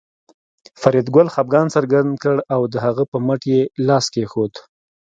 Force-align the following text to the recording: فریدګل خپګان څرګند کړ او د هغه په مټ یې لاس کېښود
فریدګل 0.81 1.27
خپګان 1.33 1.67
څرګند 1.75 2.11
کړ 2.23 2.37
او 2.53 2.61
د 2.73 2.75
هغه 2.85 3.03
په 3.11 3.17
مټ 3.25 3.41
یې 3.53 3.61
لاس 3.87 4.05
کېښود 4.13 4.53